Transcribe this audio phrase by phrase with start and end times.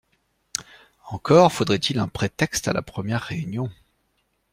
[1.09, 3.69] Encore faudrait-il un prétexte à la première réunion.